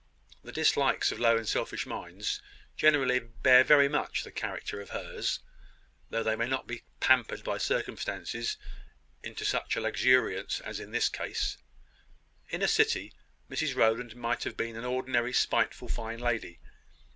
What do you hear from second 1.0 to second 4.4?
of low and selfish minds generally bear very much the